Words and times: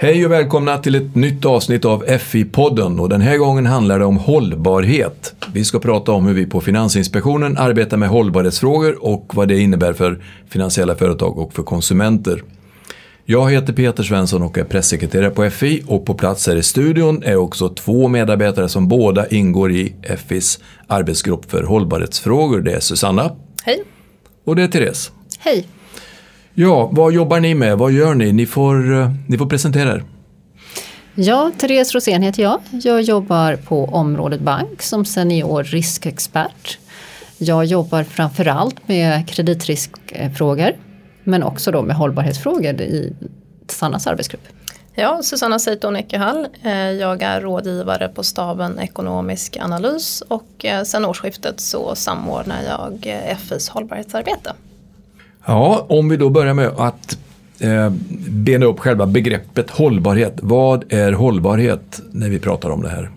Hej 0.00 0.26
och 0.26 0.32
välkomna 0.32 0.78
till 0.78 0.94
ett 0.94 1.14
nytt 1.14 1.44
avsnitt 1.44 1.84
av 1.84 2.04
FI-podden 2.04 3.00
och 3.00 3.08
den 3.08 3.20
här 3.20 3.36
gången 3.36 3.66
handlar 3.66 3.98
det 3.98 4.04
om 4.04 4.16
hållbarhet. 4.16 5.34
Vi 5.52 5.64
ska 5.64 5.78
prata 5.78 6.12
om 6.12 6.26
hur 6.26 6.34
vi 6.34 6.46
på 6.46 6.60
Finansinspektionen 6.60 7.56
arbetar 7.58 7.96
med 7.96 8.08
hållbarhetsfrågor 8.08 9.04
och 9.04 9.32
vad 9.34 9.48
det 9.48 9.58
innebär 9.58 9.92
för 9.92 10.24
finansiella 10.48 10.94
företag 10.94 11.38
och 11.38 11.52
för 11.52 11.62
konsumenter. 11.62 12.42
Jag 13.24 13.50
heter 13.50 13.72
Peter 13.72 14.02
Svensson 14.02 14.42
och 14.42 14.58
är 14.58 14.64
pressekreterare 14.64 15.30
på 15.30 15.50
FI 15.50 15.82
och 15.86 16.06
på 16.06 16.14
plats 16.14 16.46
här 16.46 16.56
i 16.56 16.62
studion 16.62 17.22
är 17.22 17.36
också 17.36 17.68
två 17.68 18.08
medarbetare 18.08 18.68
som 18.68 18.88
båda 18.88 19.28
ingår 19.28 19.72
i 19.72 19.94
FIs 20.26 20.58
arbetsgrupp 20.86 21.50
för 21.50 21.62
hållbarhetsfrågor. 21.62 22.60
Det 22.60 22.72
är 22.72 22.80
Susanna. 22.80 23.30
Hej. 23.62 23.82
Och 24.44 24.56
det 24.56 24.62
är 24.62 24.68
Therese. 24.68 25.12
Hej. 25.38 25.66
Ja, 26.60 26.88
vad 26.92 27.12
jobbar 27.12 27.40
ni 27.40 27.54
med? 27.54 27.78
Vad 27.78 27.92
gör 27.92 28.14
ni? 28.14 28.32
Ni 28.32 28.46
får, 28.46 29.00
eh, 29.00 29.10
ni 29.26 29.38
får 29.38 29.46
presentera 29.46 29.92
er. 29.92 30.04
Ja, 31.14 31.50
Therese 31.58 31.94
Rosén 31.94 32.22
heter 32.22 32.42
jag. 32.42 32.60
Jag 32.70 33.02
jobbar 33.02 33.56
på 33.56 33.84
området 33.84 34.40
bank 34.40 34.82
som 34.82 35.04
senior 35.04 35.62
riskexpert. 35.62 36.78
Jag 37.38 37.64
jobbar 37.64 38.04
framförallt 38.04 38.88
med 38.88 39.28
kreditriskfrågor 39.28 40.70
men 41.24 41.42
också 41.42 41.70
då 41.70 41.82
med 41.82 41.96
hållbarhetsfrågor 41.96 42.80
i 42.80 43.12
Sannas 43.68 44.06
arbetsgrupp. 44.06 44.48
Ja, 44.94 45.22
Susanna 45.22 45.58
Seiton 45.58 45.96
Eckehall. 45.96 46.46
Eh, 46.62 46.72
jag 46.72 47.22
är 47.22 47.40
rådgivare 47.40 48.08
på 48.08 48.22
staben 48.22 48.78
ekonomisk 48.78 49.56
analys 49.60 50.22
och 50.28 50.64
eh, 50.64 50.82
sen 50.82 51.04
årsskiftet 51.04 51.60
så 51.60 51.94
samordnar 51.94 52.62
jag 52.62 53.16
FIs 53.38 53.68
hållbarhetsarbete. 53.68 54.52
Ja, 55.48 55.86
om 55.88 56.08
vi 56.08 56.16
då 56.16 56.30
börjar 56.30 56.54
med 56.54 56.66
att 56.66 57.18
eh, 57.58 57.90
bena 58.28 58.66
upp 58.66 58.80
själva 58.80 59.06
begreppet 59.06 59.70
hållbarhet. 59.70 60.38
Vad 60.42 60.92
är 60.92 61.12
hållbarhet 61.12 62.00
när 62.10 62.28
vi 62.28 62.38
pratar 62.38 62.70
om 62.70 62.82
det 62.82 62.88
här? 62.88 63.10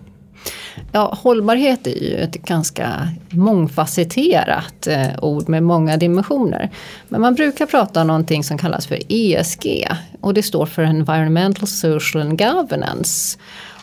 Ja, 0.92 1.18
hållbarhet 1.22 1.88
är 1.88 2.04
ju 2.04 2.16
ett 2.16 2.34
ganska 2.34 3.08
mångfacetterat 3.30 4.88
eh, 4.88 5.23
ord 5.23 5.50
med 5.50 5.64
många 5.64 5.98
dimensioner. 5.98 6.70
Men 7.10 7.22
man 7.22 7.36
brukar 7.36 7.66
prata 7.66 8.02
om 8.02 8.08
någonting 8.08 8.44
som 8.44 8.58
kallas 8.58 8.88
för 8.88 9.00
ESG 9.10 9.88
och 10.22 10.34
det 10.34 10.44
står 10.44 10.66
för 10.66 10.84
Environmental, 10.84 11.68
Social 11.68 12.23
and 12.23 12.40
Governance. 12.40 13.38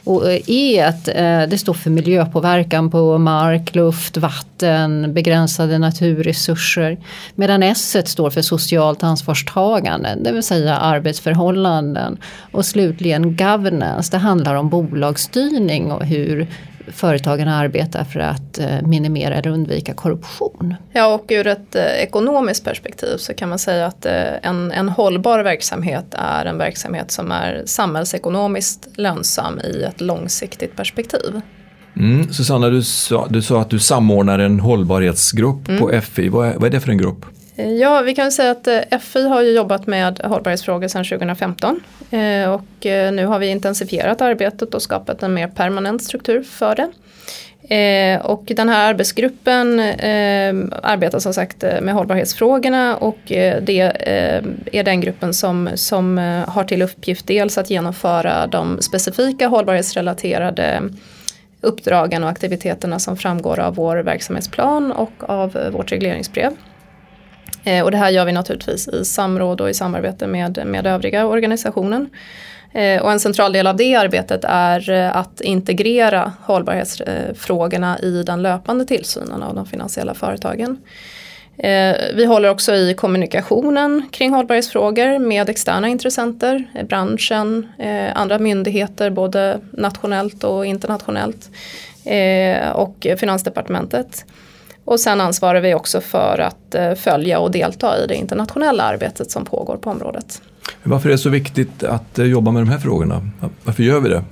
Och 0.09 0.23
E 0.47 0.92
det 1.48 1.61
står 1.61 1.75
för 1.75 1.91
miljöpåverkan 1.91 2.91
på 2.91 3.19
mark, 3.19 3.75
luft, 3.75 4.17
vatten, 4.17 5.15
begränsade 5.15 5.78
naturresurser. 5.78 6.98
Medan 7.34 7.62
S 7.62 7.97
står 8.05 8.31
för 8.31 8.42
socialt 8.42 9.03
ansvarstagande, 9.03 10.17
det 10.25 10.33
vill 10.33 10.42
säga 10.42 10.77
arbetsförhållanden. 10.77 12.19
Och 12.53 12.65
slutligen 12.65 13.37
governance, 13.37 14.11
det 14.11 14.19
handlar 14.19 14.55
om 14.55 14.69
bolagsstyrning 14.69 15.92
och 15.92 16.05
hur 16.05 16.47
företagen 16.92 17.48
arbetar 17.48 18.05
för 18.05 18.20
att 18.20 18.58
eh, 18.58 18.83
minimera 18.83 19.34
eller 19.34 19.50
undvika 19.50 19.94
korruption. 19.94 20.75
Ja 20.92 21.14
och 21.14 21.25
ur 21.28 21.47
ett 21.47 21.75
eh, 21.75 21.83
ekonomiskt 21.84 22.64
perspektiv 22.64 23.17
så 23.17 23.34
kan 23.34 23.48
man 23.48 23.58
säga 23.58 23.86
att 23.86 24.06
eh, 24.06 24.12
en, 24.42 24.72
en 24.72 24.89
hållbar 24.89 25.42
verksamhet 25.42 26.06
är 26.11 26.44
en 26.44 26.59
verksamhet 26.59 27.11
som 27.11 27.33
är 27.33 27.62
samhällsekonomiskt 27.66 28.89
lönsam 28.94 29.61
i 29.61 29.83
ett 29.83 30.00
långsiktigt 30.00 30.77
perspektiv. 30.77 31.41
Mm. 31.97 32.33
Susanna, 32.33 32.69
du 32.69 32.83
sa, 32.83 33.27
du 33.31 33.42
sa 33.42 33.61
att 33.61 33.70
du 33.70 33.78
samordnar 33.78 34.39
en 34.39 34.61
hållbarhetsgrupp 34.61 35.69
mm. 35.69 35.81
på 35.81 36.00
FI. 36.00 36.28
Vad 36.28 36.48
är, 36.48 36.55
vad 36.55 36.64
är 36.64 36.70
det 36.70 36.81
för 36.81 36.91
en 36.91 36.98
grupp? 36.98 37.27
Eh, 37.59 37.73
ja, 37.73 38.03
vi 38.03 38.14
kan 38.14 38.33
säga 38.33 38.51
att 38.51 38.67
eh, 38.67 38.98
FI 39.01 39.28
har 39.28 39.42
ju 39.42 39.51
jobbat 39.51 39.87
med 39.87 40.21
hållbarhetsfrågor 40.25 40.88
sedan 40.88 41.05
2015 41.05 41.81
eh, 42.10 42.50
och 42.50 42.87
nu 43.12 43.27
har 43.27 43.38
vi 43.38 43.47
intensifierat 43.47 44.21
arbetet 44.21 44.75
och 44.75 44.83
skapat 44.83 45.22
en 45.22 45.34
mer 45.34 45.49
permanent 45.49 46.03
struktur 46.03 46.43
för 46.43 46.77
det. 46.77 46.91
Och 48.22 48.44
den 48.44 48.69
här 48.69 48.88
arbetsgruppen 48.88 49.81
arbetar 50.83 51.19
som 51.19 51.34
sagt 51.34 51.62
med 51.62 51.94
hållbarhetsfrågorna 51.94 52.97
och 52.97 53.19
det 53.27 53.93
är 54.72 54.84
den 54.84 55.00
gruppen 55.00 55.34
som, 55.34 55.71
som 55.75 56.19
har 56.49 56.65
till 56.65 56.83
uppgift 56.83 57.27
dels 57.27 57.59
att 57.59 57.71
genomföra 57.71 58.47
de 58.47 58.83
specifika 58.83 59.49
hållbarhetsrelaterade 59.49 60.83
uppdragen 61.60 62.25
och 62.25 62.31
aktiviteterna 62.31 62.99
som 62.99 63.16
framgår 63.16 63.60
av 63.60 63.75
vår 63.75 63.97
verksamhetsplan 63.97 64.93
och 64.93 65.12
av 65.19 65.71
vårt 65.72 65.93
regleringsbrev. 65.93 66.53
Eh, 67.65 67.85
och 67.85 67.91
det 67.91 67.97
här 67.97 68.11
gör 68.11 68.25
vi 68.25 68.33
naturligtvis 68.33 68.89
i 68.89 69.05
samråd 69.05 69.61
och 69.61 69.71
i 69.71 69.75
samarbete 69.75 70.27
med, 70.27 70.67
med 70.67 70.87
övriga 70.87 71.27
organisationen. 71.27 72.11
Eh, 72.73 73.03
och 73.03 73.13
en 73.13 73.21
central 73.21 73.53
del 73.53 73.67
av 73.67 73.77
det 73.77 73.95
arbetet 73.95 74.45
är 74.45 74.91
eh, 74.91 75.17
att 75.17 75.41
integrera 75.41 76.33
hållbarhetsfrågorna 76.43 77.99
i 77.99 78.23
den 78.23 78.43
löpande 78.43 78.85
tillsynen 78.85 79.43
av 79.43 79.55
de 79.55 79.67
finansiella 79.67 80.15
företagen. 80.15 80.79
Eh, 81.59 81.97
vi 82.15 82.25
håller 82.25 82.51
också 82.51 82.75
i 82.75 82.95
kommunikationen 82.95 84.09
kring 84.13 84.33
hållbarhetsfrågor 84.33 85.19
med 85.19 85.49
externa 85.49 85.89
intressenter, 85.89 86.65
eh, 86.75 86.87
branschen, 86.87 87.67
andra 88.15 88.39
myndigheter 88.39 89.11
både 89.11 89.61
nationellt 89.71 90.45
och 90.45 90.67
internationellt 90.67 91.51
och 92.75 93.07
Finansdepartementet. 93.19 94.25
Och 94.88 95.00
sen 95.00 95.21
ansvarar 95.21 95.60
vi 95.60 95.75
också 95.75 96.00
för 96.00 96.38
att 96.38 96.75
eh, 96.75 96.94
följa 96.94 97.38
och 97.38 97.50
delta 97.50 98.04
i 98.04 98.06
det 98.06 98.15
internationella 98.15 98.82
arbetet 98.82 99.31
som 99.31 99.44
pågår 99.44 99.76
på 99.76 99.91
området. 99.91 100.43
Varför 100.82 101.09
är 101.09 101.12
det 101.12 101.19
så 101.19 101.31
viktigt 101.31 101.84
att 101.84 102.19
eh, 102.19 102.26
jobba 102.26 102.50
med 102.50 102.62
de 102.62 102.69
här 102.69 102.78
frågorna? 102.78 103.31
Varför 103.65 103.82
gör 103.82 104.00
vi 104.00 104.09
det? 104.09 104.25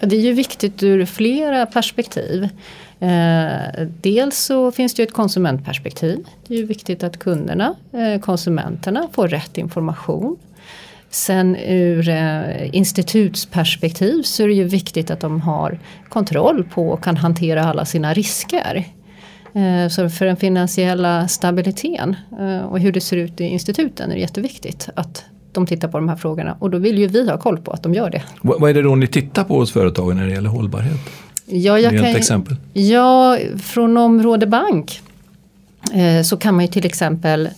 Det 0.00 0.16
är 0.16 0.20
ju 0.20 0.32
viktigt 0.32 0.82
ur 0.82 1.06
flera 1.06 1.66
perspektiv. 1.66 2.48
Eh, 3.00 3.86
dels 4.00 4.38
så 4.38 4.70
finns 4.72 4.94
det 4.94 5.02
ju 5.02 5.06
ett 5.06 5.12
konsumentperspektiv. 5.12 6.26
Det 6.46 6.54
är 6.54 6.58
ju 6.58 6.66
viktigt 6.66 7.04
att 7.04 7.18
kunderna, 7.18 7.74
konsumenterna, 8.22 9.08
får 9.12 9.28
rätt 9.28 9.58
information. 9.58 10.36
Sen 11.10 11.56
ur 11.56 12.10
institutsperspektiv 12.72 14.22
så 14.22 14.42
är 14.42 14.48
det 14.48 14.54
ju 14.54 14.64
viktigt 14.64 15.10
att 15.10 15.20
de 15.20 15.40
har 15.40 15.78
kontroll 16.08 16.64
på 16.64 16.88
och 16.88 17.04
kan 17.04 17.16
hantera 17.16 17.64
alla 17.64 17.84
sina 17.84 18.14
risker. 18.14 18.95
Eh, 19.56 19.88
så 19.88 20.08
för 20.08 20.26
den 20.26 20.36
finansiella 20.36 21.28
stabiliteten 21.28 22.16
eh, 22.40 22.66
och 22.66 22.80
hur 22.80 22.92
det 22.92 23.00
ser 23.00 23.16
ut 23.16 23.40
i 23.40 23.44
instituten 23.44 24.10
är 24.10 24.14
det 24.14 24.20
jätteviktigt 24.20 24.88
att 24.94 25.24
de 25.52 25.66
tittar 25.66 25.88
på 25.88 25.98
de 25.98 26.08
här 26.08 26.16
frågorna. 26.16 26.56
Och 26.58 26.70
då 26.70 26.78
vill 26.78 26.98
ju 26.98 27.06
vi 27.06 27.30
ha 27.30 27.38
koll 27.38 27.58
på 27.58 27.70
att 27.70 27.82
de 27.82 27.94
gör 27.94 28.10
det. 28.10 28.22
Vad 28.42 28.70
är 28.70 28.74
det 28.74 28.82
då 28.82 28.94
ni 28.94 29.06
tittar 29.06 29.44
på 29.44 29.58
hos 29.58 29.72
företagen 29.72 30.16
när 30.16 30.26
det 30.26 30.32
gäller 30.32 30.50
hållbarhet? 30.50 31.00
Ja, 31.46 31.78
jag 31.78 31.92
kan, 31.92 32.04
exempel. 32.04 32.56
Ja, 32.72 33.38
från 33.62 33.96
område 33.96 34.46
bank 34.46 35.00
eh, 35.94 36.22
så 36.22 36.36
kan 36.36 36.54
man 36.54 36.64
ju 36.64 36.70
till 36.70 36.86
exempel 36.86 37.48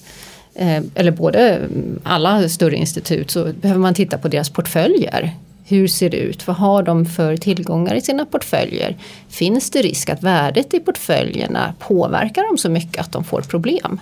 eller 0.94 1.10
både 1.10 1.60
alla 2.02 2.48
större 2.48 2.76
institut 2.76 3.30
så 3.30 3.52
behöver 3.60 3.80
man 3.80 3.94
titta 3.94 4.18
på 4.18 4.28
deras 4.28 4.50
portföljer. 4.50 5.34
Hur 5.68 5.88
ser 5.88 6.10
det 6.10 6.16
ut? 6.16 6.46
Vad 6.46 6.56
har 6.56 6.82
de 6.82 7.06
för 7.06 7.36
tillgångar 7.36 7.94
i 7.94 8.00
sina 8.00 8.26
portföljer? 8.26 8.96
Finns 9.28 9.70
det 9.70 9.82
risk 9.82 10.08
att 10.08 10.22
värdet 10.22 10.74
i 10.74 10.80
portföljerna 10.80 11.74
påverkar 11.78 12.42
dem 12.42 12.58
så 12.58 12.68
mycket 12.68 13.00
att 13.00 13.12
de 13.12 13.24
får 13.24 13.42
problem? 13.42 14.00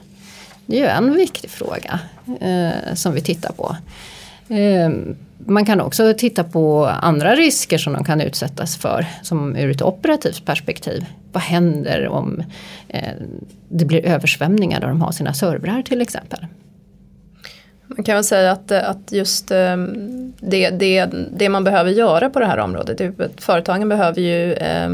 Det 0.67 0.77
är 0.77 0.81
ju 0.81 0.87
en 0.87 1.15
viktig 1.15 1.51
fråga 1.51 2.01
eh, 2.41 2.95
som 2.95 3.15
vi 3.15 3.21
tittar 3.21 3.53
på. 3.53 3.77
Eh, 4.55 4.91
man 5.39 5.67
kan 5.67 5.81
också 5.81 6.15
titta 6.19 6.45
på 6.45 6.87
andra 6.87 7.35
risker 7.35 7.79
som 7.79 7.93
de 7.93 8.05
kan 8.05 8.21
utsättas 8.21 8.77
för 8.77 9.07
som 9.23 9.57
ur 9.57 9.71
ett 9.71 9.83
operativt 9.83 10.45
perspektiv. 10.45 11.07
Vad 11.33 11.43
händer 11.43 12.09
om 12.09 12.43
eh, 12.89 13.13
det 13.69 13.85
blir 13.85 14.07
översvämningar 14.07 14.81
där 14.81 14.89
de 14.89 15.03
har 15.03 15.13
sina 15.13 15.35
servrar 15.35 15.83
till 15.83 16.01
exempel? 16.01 16.47
Man 17.87 18.05
kan 18.05 18.15
väl 18.15 18.25
säga 18.25 18.53
att, 18.53 18.71
eh, 18.71 18.91
att 18.91 19.13
just 19.13 19.51
ehm, 19.51 20.33
det, 20.41 20.71
det, 20.71 21.07
det 21.37 21.49
man 21.49 21.65
behöver 21.65 21.91
göra 21.91 22.31
på 22.31 22.41
det 22.41 22.47
här 22.47 22.59
området, 22.59 23.15
företagen 23.37 23.89
behöver 23.89 24.21
ju, 24.21 24.53
eh, 24.53 24.91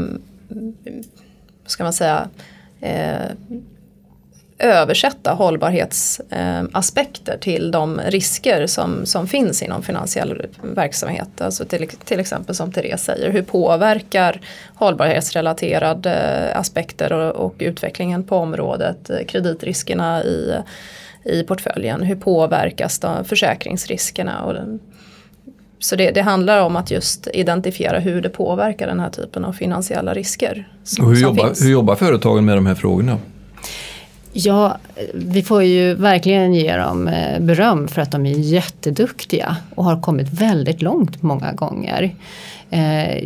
ska 1.65 1.83
man 1.83 1.93
säga, 1.93 2.29
eh, 2.81 3.31
översätta 4.63 5.33
hållbarhetsaspekter 5.33 7.37
till 7.37 7.71
de 7.71 8.01
risker 8.05 8.67
som, 8.67 9.05
som 9.05 9.27
finns 9.27 9.63
inom 9.63 9.83
finansiell 9.83 10.45
verksamhet. 10.61 11.41
Alltså 11.41 11.65
till, 11.65 11.89
till 12.05 12.19
exempel 12.19 12.55
som 12.55 12.71
Therese 12.71 13.03
säger, 13.03 13.31
hur 13.31 13.41
påverkar 13.41 14.41
hållbarhetsrelaterade 14.75 16.13
eh, 16.13 16.59
aspekter 16.59 17.13
och, 17.13 17.45
och 17.45 17.55
utvecklingen 17.59 18.23
på 18.23 18.37
området 18.37 19.09
eh, 19.09 19.25
kreditriskerna 19.27 20.23
i 20.23 20.53
i 21.25 21.43
portföljen. 21.43 22.03
Hur 22.03 22.15
påverkas 22.15 22.99
då 22.99 23.23
försäkringsriskerna? 23.23 24.43
Och 24.43 24.53
den, 24.53 24.79
så 25.79 25.95
det, 25.95 26.11
det, 26.11 26.21
handlar 26.21 26.61
om 26.61 26.75
att 26.75 26.91
just 26.91 27.27
identifiera 27.33 27.99
hur 27.99 28.21
det 28.21 28.29
påverkar 28.29 28.87
den 28.87 28.99
här 28.99 29.09
typen 29.09 29.45
av 29.45 29.53
finansiella 29.53 30.13
risker. 30.13 30.67
Som, 30.83 31.07
hur, 31.07 31.21
jobbar, 31.21 31.63
hur 31.63 31.71
jobbar 31.71 31.95
företagen 31.95 32.45
med 32.45 32.57
de 32.57 32.65
här 32.65 32.75
frågorna? 32.75 33.17
Ja, 34.33 34.77
vi 35.13 35.43
får 35.43 35.63
ju 35.63 35.93
verkligen 35.93 36.53
ge 36.53 36.77
dem 36.77 37.07
eh, 37.07 37.39
beröm 37.39 37.87
för 37.87 38.01
att 38.01 38.11
de 38.11 38.25
är 38.25 38.37
jätteduktiga 38.37 39.57
och 39.75 39.83
har 39.83 40.01
kommit 40.01 40.27
väldigt 40.29 40.81
långt 40.81 41.21
många 41.21 41.53
gånger. 41.53 42.15
Eh, 42.69 43.23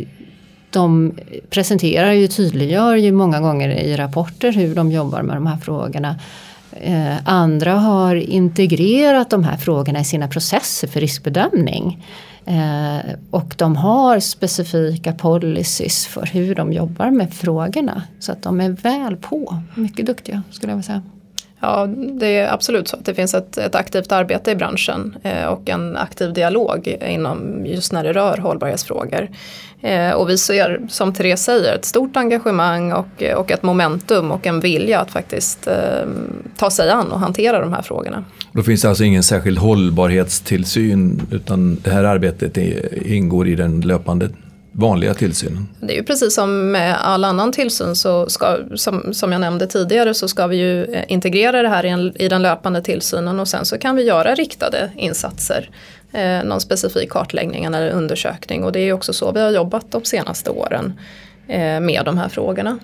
de 0.70 1.14
presenterar 1.50 2.12
ju, 2.12 2.26
tydliggör 2.26 2.96
ju 2.96 3.12
många 3.12 3.40
gånger 3.40 3.68
i 3.68 3.96
rapporter 3.96 4.52
hur 4.52 4.74
de 4.74 4.92
jobbar 4.92 5.22
med 5.22 5.36
de 5.36 5.46
här 5.46 5.56
frågorna. 5.56 6.16
Eh, 6.80 7.16
andra 7.24 7.72
har 7.72 8.14
integrerat 8.14 9.30
de 9.30 9.44
här 9.44 9.56
frågorna 9.56 10.00
i 10.00 10.04
sina 10.04 10.28
processer 10.28 10.88
för 10.88 11.00
riskbedömning. 11.00 12.04
Eh, 12.46 13.12
och 13.30 13.54
de 13.58 13.76
har 13.76 14.20
specifika 14.20 15.12
policies 15.12 16.06
för 16.06 16.26
hur 16.26 16.54
de 16.54 16.72
jobbar 16.72 17.10
med 17.10 17.34
frågorna. 17.34 18.02
Så 18.18 18.32
att 18.32 18.42
de 18.42 18.60
är 18.60 18.68
väl 18.68 19.16
på, 19.16 19.62
mycket 19.74 20.06
duktiga 20.06 20.42
skulle 20.50 20.72
jag 20.72 20.76
vilja 20.76 20.86
säga. 20.86 21.02
Ja, 21.60 21.86
det 22.20 22.26
är 22.26 22.52
absolut 22.52 22.88
så 22.88 22.96
att 22.96 23.04
det 23.04 23.14
finns 23.14 23.34
ett, 23.34 23.58
ett 23.58 23.74
aktivt 23.74 24.12
arbete 24.12 24.50
i 24.50 24.56
branschen 24.56 25.16
eh, 25.22 25.44
och 25.44 25.68
en 25.68 25.96
aktiv 25.96 26.32
dialog 26.32 26.98
inom 27.08 27.66
just 27.66 27.92
när 27.92 28.04
det 28.04 28.12
rör 28.12 28.36
hållbarhetsfrågor. 28.36 29.28
Eh, 29.82 30.12
och 30.12 30.28
vi 30.28 30.38
ser, 30.38 30.80
som 30.88 31.12
Therese 31.12 31.40
säger, 31.40 31.74
ett 31.74 31.84
stort 31.84 32.16
engagemang 32.16 32.92
och, 32.92 33.22
och 33.36 33.50
ett 33.50 33.62
momentum 33.62 34.30
och 34.30 34.46
en 34.46 34.60
vilja 34.60 35.00
att 35.00 35.10
faktiskt 35.10 35.66
eh, 35.66 35.74
ta 36.56 36.70
sig 36.70 36.90
an 36.90 37.12
och 37.12 37.20
hantera 37.20 37.60
de 37.60 37.72
här 37.72 37.82
frågorna. 37.82 38.24
Då 38.52 38.62
finns 38.62 38.82
det 38.82 38.88
alltså 38.88 39.04
ingen 39.04 39.22
särskild 39.22 39.58
hållbarhetstillsyn 39.58 41.22
utan 41.30 41.74
det 41.84 41.90
här 41.90 42.04
arbetet 42.04 42.56
ingår 43.06 43.48
i 43.48 43.54
den 43.54 43.80
löpande 43.80 44.28
vanliga 44.78 45.14
tillsynen? 45.14 45.68
Det 45.80 45.92
är 45.92 45.96
ju 45.96 46.04
precis 46.04 46.34
som 46.34 46.70
med 46.70 46.96
all 47.00 47.24
annan 47.24 47.52
tillsyn 47.52 47.96
så 47.96 48.28
ska, 48.28 48.58
som, 48.74 49.14
som 49.14 49.32
jag 49.32 49.40
nämnde 49.40 49.66
tidigare 49.66 50.14
så 50.14 50.28
ska 50.28 50.46
vi 50.46 50.56
ju 50.56 50.84
eh, 50.84 51.04
integrera 51.08 51.62
det 51.62 51.68
här 51.68 51.86
i, 51.86 51.88
en, 51.88 52.12
i 52.16 52.28
den 52.28 52.42
löpande 52.42 52.82
tillsynen 52.82 53.40
och 53.40 53.48
sen 53.48 53.64
så 53.64 53.78
kan 53.78 53.96
vi 53.96 54.02
göra 54.02 54.34
riktade 54.34 54.90
insatser. 54.96 55.70
Eh, 56.12 56.44
någon 56.44 56.60
specifik 56.60 57.10
kartläggning 57.10 57.64
eller 57.64 57.90
undersökning 57.90 58.64
och 58.64 58.72
det 58.72 58.80
är 58.80 58.92
också 58.92 59.12
så 59.12 59.32
vi 59.32 59.40
har 59.40 59.50
jobbat 59.50 59.90
de 59.90 60.04
senaste 60.04 60.50
åren 60.50 60.92
eh, 61.48 61.80
med 61.80 62.02
de 62.04 62.18
här 62.18 62.28
frågorna. 62.28 62.78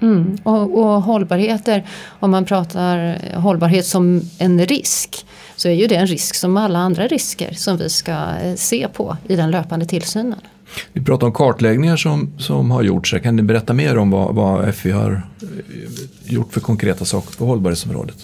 Mm. 0.00 0.38
Och, 0.42 0.78
och 0.78 1.02
hållbarheter, 1.02 1.86
om 2.20 2.30
man 2.30 2.44
pratar 2.44 3.18
hållbarhet 3.36 3.86
som 3.86 4.20
en 4.38 4.66
risk 4.66 5.26
så 5.56 5.68
är 5.68 5.72
ju 5.72 5.86
det 5.86 5.94
en 5.94 6.06
risk 6.06 6.34
som 6.34 6.56
alla 6.56 6.78
andra 6.78 7.06
risker 7.06 7.52
som 7.52 7.76
vi 7.76 7.88
ska 7.88 8.12
eh, 8.12 8.54
se 8.56 8.88
på 8.92 9.16
i 9.28 9.36
den 9.36 9.50
löpande 9.50 9.86
tillsynen. 9.86 10.40
Vi 10.92 11.04
pratar 11.04 11.26
om 11.26 11.32
kartläggningar 11.32 11.96
som, 11.96 12.32
som 12.38 12.70
har 12.70 12.82
gjorts. 12.82 13.14
Kan 13.22 13.36
ni 13.36 13.42
berätta 13.42 13.72
mer 13.72 13.98
om 13.98 14.10
vad, 14.10 14.34
vad 14.34 14.74
FI 14.74 14.90
har 14.90 15.12
eh, 15.12 15.48
gjort 16.24 16.52
för 16.52 16.60
konkreta 16.60 17.04
saker 17.04 17.36
på 17.36 17.44
hållbarhetsområdet? 17.44 18.16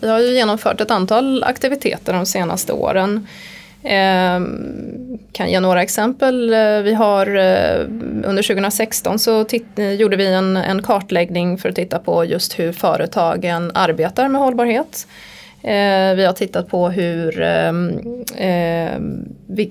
Vi 0.00 0.08
har 0.08 0.20
ju 0.20 0.34
genomfört 0.34 0.80
ett 0.80 0.90
antal 0.90 1.44
aktiviteter 1.44 2.12
de 2.12 2.26
senaste 2.26 2.72
åren. 2.72 3.26
Ehm, 3.84 5.18
kan 5.32 5.50
ge 5.50 5.60
några 5.60 5.82
exempel. 5.82 6.52
Eh, 6.52 6.80
vi 6.82 6.94
har 6.94 7.26
eh, 7.26 7.80
under 8.24 8.42
2016 8.42 9.18
så 9.18 9.46
eh, 9.76 9.92
gjorde 9.92 10.16
vi 10.16 10.26
en, 10.26 10.56
en 10.56 10.82
kartläggning 10.82 11.58
för 11.58 11.68
att 11.68 11.74
titta 11.74 11.98
på 11.98 12.24
just 12.24 12.58
hur 12.58 12.72
företagen 12.72 13.70
arbetar 13.74 14.28
med 14.28 14.40
hållbarhet. 14.40 15.06
Vi 16.16 16.24
har 16.24 16.32
tittat 16.32 16.68
på 16.68 16.88
hur 16.88 17.42
ehm, 17.42 18.00
ehm, 18.36 19.24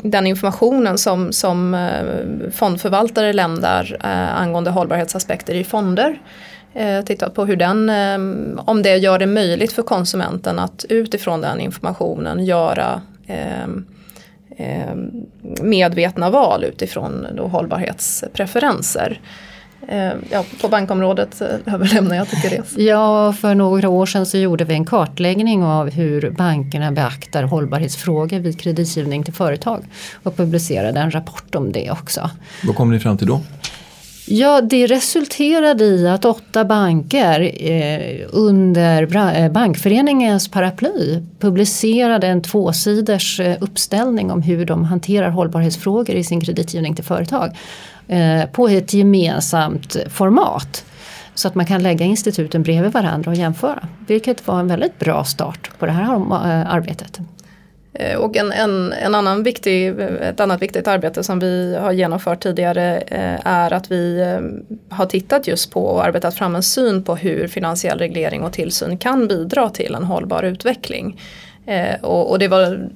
den 0.04 0.28
informationen 0.28 0.98
som, 0.98 1.32
som 1.32 1.88
fondförvaltare 2.54 3.34
lämnar 3.34 3.98
angående 4.36 4.72
hållbarhetsaspekter 4.72 5.54
i 5.54 5.64
fonder 5.64 6.20
tittat 7.06 7.34
på 7.34 7.46
hur 7.46 7.56
den, 7.56 7.92
om 8.60 8.82
det 8.82 8.98
gör 8.98 9.20
det 9.20 9.26
möjligt 9.26 9.72
för 9.72 9.84
konsumenten 9.84 10.60
att 10.60 10.86
utifrån 10.90 11.42
den 11.42 11.60
informationen 11.60 12.46
göra 12.46 13.02
medvetna 15.62 16.30
val 16.30 16.64
utifrån 16.64 17.28
då 17.38 17.48
hållbarhetspreferenser. 17.48 19.20
Eh, 19.88 20.14
ja, 20.30 20.46
på 20.62 20.68
bankområdet 20.68 21.42
eh, 21.42 21.74
överlämnar 21.74 22.16
jag 22.16 22.28
till 22.28 22.42
Therese. 22.42 22.74
Ja, 22.78 23.34
för 23.34 23.56
några 23.56 23.90
år 23.90 24.06
sedan 24.06 24.26
så 24.26 24.38
gjorde 24.38 24.64
vi 24.64 24.74
en 24.74 24.86
kartläggning 24.86 25.64
av 25.64 25.90
hur 25.90 26.30
bankerna 26.32 26.92
beaktar 26.92 27.44
hållbarhetsfrågor 27.44 28.40
vid 28.40 28.60
kreditgivning 28.60 29.24
till 29.24 29.34
företag 29.34 29.86
och 30.24 30.38
publicerade 30.38 31.00
en 31.00 31.12
rapport 31.12 31.56
om 31.56 31.72
det 31.72 31.92
också. 31.92 32.30
Vad 32.64 32.76
kom 32.76 32.92
ni 32.92 33.00
fram 33.00 33.18
till 33.18 33.28
då? 33.28 33.42
Ja, 34.26 34.62
det 34.62 34.88
resulterade 34.88 35.84
i 35.84 36.08
att 36.08 36.26
åtta 36.26 36.66
banker 36.66 37.52
eh, 37.72 38.28
under 38.32 39.16
eh, 39.36 39.52
Bankföreningens 39.52 40.48
paraply 40.48 41.22
publicerade 41.40 42.28
en 42.28 42.42
tvåsiders 42.42 43.40
eh, 43.40 43.58
uppställning 43.62 44.32
om 44.32 44.42
hur 44.42 44.66
de 44.66 44.84
hanterar 44.84 45.30
hållbarhetsfrågor 45.30 46.16
i 46.16 46.24
sin 46.24 46.42
kreditgivning 46.42 46.96
till 46.96 47.04
företag. 47.04 47.58
Eh, 48.08 48.46
på 48.46 48.68
ett 48.68 48.94
gemensamt 48.94 49.98
format. 50.10 50.86
Så 51.36 51.48
att 51.48 51.56
man 51.56 51.66
kan 51.66 51.84
lägga 51.84 52.06
instituten 52.06 52.64
bredvid 52.64 52.92
varandra 52.92 53.32
och 53.32 53.38
jämföra. 53.38 53.88
Vilket 54.08 54.48
var 54.48 54.60
en 54.60 54.68
väldigt 54.68 55.00
bra 55.00 55.24
start 55.24 55.72
på 55.80 55.86
det 55.86 55.92
här 55.92 56.16
eh, 56.16 56.74
arbetet. 56.74 57.20
Eh, 57.94 58.18
och 58.18 58.38
en, 58.38 58.52
en, 58.52 58.94
en 58.94 59.16
annan 59.16 59.44
viktig, 59.44 60.00
ett 60.22 60.40
annat 60.40 60.62
viktigt 60.62 60.88
arbete 60.88 61.24
som 61.24 61.40
vi 61.40 61.76
har 61.76 61.92
genomfört 61.92 62.44
tidigare 62.44 62.98
eh, 63.08 63.48
är 63.48 63.74
att 63.74 63.92
vi 63.92 64.20
eh, 64.20 64.96
har 64.98 65.06
tittat 65.06 65.48
just 65.48 65.72
på 65.72 65.86
och 65.86 66.06
arbetat 66.06 66.36
fram 66.36 66.56
en 66.56 66.64
syn 66.64 67.04
på 67.04 67.16
hur 67.16 67.48
finansiell 67.48 68.00
reglering 68.00 68.44
och 68.44 68.54
tillsyn 68.54 68.98
kan 68.98 69.28
bidra 69.28 69.70
till 69.70 69.96
en 69.96 70.04
hållbar 70.04 70.44
utveckling. 70.44 71.22
Och, 72.02 72.32
och 72.32 72.40
det 72.40 72.48
var, 72.48 72.90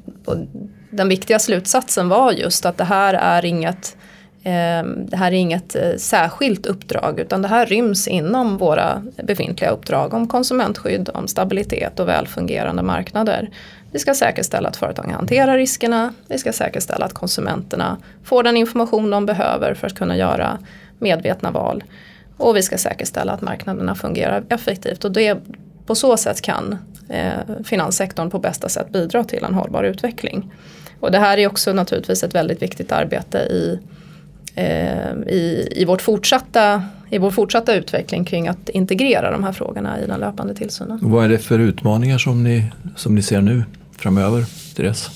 den 0.89 1.09
viktiga 1.09 1.39
slutsatsen 1.39 2.09
var 2.09 2.31
just 2.31 2.65
att 2.65 2.77
det 2.77 2.83
här 2.83 3.13
är 3.13 3.45
inget 3.45 3.97
det 4.43 5.17
här 5.17 5.31
är 5.31 5.35
inget 5.35 5.75
särskilt 5.97 6.65
uppdrag 6.65 7.19
utan 7.19 7.41
det 7.41 7.47
här 7.47 7.65
ryms 7.65 8.07
inom 8.07 8.57
våra 8.57 9.03
befintliga 9.23 9.71
uppdrag 9.71 10.13
om 10.13 10.27
konsumentskydd, 10.27 11.09
om 11.13 11.27
stabilitet 11.27 11.99
och 11.99 12.07
välfungerande 12.07 12.83
marknader. 12.83 13.49
Vi 13.91 13.99
ska 13.99 14.13
säkerställa 14.13 14.69
att 14.69 14.77
företagen 14.77 15.11
hanterar 15.11 15.57
riskerna, 15.57 16.13
vi 16.27 16.37
ska 16.37 16.53
säkerställa 16.53 17.05
att 17.05 17.13
konsumenterna 17.13 17.97
får 18.23 18.43
den 18.43 18.57
information 18.57 19.09
de 19.09 19.25
behöver 19.25 19.73
för 19.73 19.87
att 19.87 19.95
kunna 19.95 20.17
göra 20.17 20.57
medvetna 20.99 21.51
val. 21.51 21.83
Och 22.37 22.55
vi 22.55 22.61
ska 22.61 22.77
säkerställa 22.77 23.31
att 23.31 23.41
marknaderna 23.41 23.95
fungerar 23.95 24.43
effektivt 24.49 25.05
och 25.05 25.11
det, 25.11 25.37
på 25.85 25.95
så 25.95 26.17
sätt 26.17 26.41
kan 26.41 26.77
eh, 27.09 27.63
finanssektorn 27.63 28.29
på 28.29 28.39
bästa 28.39 28.69
sätt 28.69 28.91
bidra 28.91 29.23
till 29.23 29.43
en 29.43 29.53
hållbar 29.53 29.83
utveckling. 29.83 30.51
Och 30.99 31.11
det 31.11 31.19
här 31.19 31.37
är 31.37 31.47
också 31.47 31.73
naturligtvis 31.73 32.23
ett 32.23 32.35
väldigt 32.35 32.61
viktigt 32.61 32.91
arbete 32.91 33.37
i 33.37 33.79
Eh, 34.57 35.11
i, 35.27 35.69
i, 35.71 35.85
vårt 35.85 36.01
fortsatta, 36.01 36.83
i 37.09 37.17
vår 37.17 37.31
fortsatta 37.31 37.75
utveckling 37.75 38.25
kring 38.25 38.47
att 38.47 38.69
integrera 38.69 39.31
de 39.31 39.43
här 39.43 39.51
frågorna 39.51 40.01
i 40.01 40.07
den 40.07 40.19
löpande 40.19 40.55
tillsynen. 40.55 40.99
vad 41.01 41.25
är 41.25 41.29
det 41.29 41.37
för 41.37 41.59
utmaningar 41.59 42.17
som 42.17 42.43
ni, 42.43 42.71
som 42.95 43.15
ni 43.15 43.21
ser 43.21 43.41
nu 43.41 43.63
framöver, 43.97 44.45
Therese? 44.75 45.09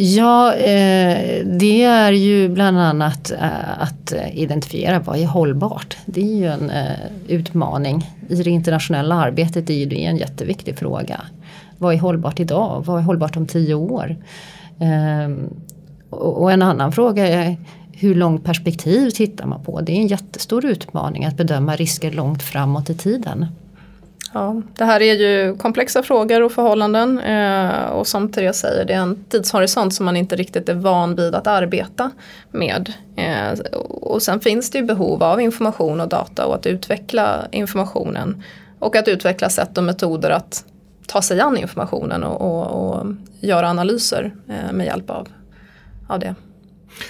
Ja, 0.00 0.54
eh, 0.54 1.46
det 1.46 1.82
är 1.82 2.12
ju 2.12 2.48
bland 2.48 2.78
annat 2.78 3.30
eh, 3.30 3.82
att 3.82 4.14
identifiera 4.32 4.98
vad 4.98 5.18
är 5.18 5.26
hållbart. 5.26 5.96
Det 6.06 6.20
är 6.20 6.36
ju 6.36 6.46
en 6.46 6.70
eh, 6.70 6.92
utmaning. 7.28 8.10
I 8.28 8.42
det 8.42 8.50
internationella 8.50 9.14
arbetet 9.14 9.70
är 9.70 9.86
det 9.86 10.04
en 10.04 10.16
jätteviktig 10.16 10.78
fråga. 10.78 11.20
Vad 11.78 11.94
är 11.94 11.98
hållbart 11.98 12.40
idag? 12.40 12.82
Vad 12.86 12.98
är 12.98 13.02
hållbart 13.02 13.36
om 13.36 13.46
tio 13.46 13.74
år? 13.74 14.16
Ehm, 14.80 15.48
och 16.10 16.52
en 16.52 16.62
annan 16.62 16.92
fråga 16.92 17.26
är 17.26 17.56
hur 17.92 18.14
långt 18.14 18.44
perspektiv 18.44 19.10
tittar 19.10 19.46
man 19.46 19.64
på? 19.64 19.80
Det 19.80 19.92
är 19.92 19.96
en 19.96 20.06
jättestor 20.06 20.64
utmaning 20.64 21.24
att 21.24 21.36
bedöma 21.36 21.76
risker 21.76 22.10
långt 22.10 22.42
framåt 22.42 22.90
i 22.90 22.94
tiden. 22.94 23.46
Ja, 24.32 24.62
det 24.76 24.84
här 24.84 25.02
är 25.02 25.14
ju 25.14 25.56
komplexa 25.56 26.02
frågor 26.02 26.42
och 26.42 26.52
förhållanden 26.52 27.20
eh, 27.20 27.84
och 27.84 28.06
som 28.06 28.32
Therese 28.32 28.56
säger 28.56 28.84
det 28.84 28.92
är 28.92 28.98
en 28.98 29.24
tidshorisont 29.24 29.94
som 29.94 30.04
man 30.04 30.16
inte 30.16 30.36
riktigt 30.36 30.68
är 30.68 30.74
van 30.74 31.14
vid 31.14 31.34
att 31.34 31.46
arbeta 31.46 32.10
med. 32.50 32.92
Eh, 33.16 33.58
och 33.90 34.22
sen 34.22 34.40
finns 34.40 34.70
det 34.70 34.78
ju 34.78 34.84
behov 34.84 35.22
av 35.22 35.40
information 35.40 36.00
och 36.00 36.08
data 36.08 36.46
och 36.46 36.54
att 36.54 36.66
utveckla 36.66 37.48
informationen 37.52 38.42
och 38.78 38.96
att 38.96 39.08
utveckla 39.08 39.48
sätt 39.48 39.78
och 39.78 39.84
metoder 39.84 40.30
att 40.30 40.64
ta 41.06 41.22
sig 41.22 41.40
an 41.40 41.56
informationen 41.56 42.24
och, 42.24 42.40
och, 42.40 42.98
och 42.98 43.06
göra 43.40 43.70
analyser 43.70 44.34
eh, 44.48 44.72
med 44.72 44.86
hjälp 44.86 45.10
av, 45.10 45.28
av 46.08 46.20
det. 46.20 46.34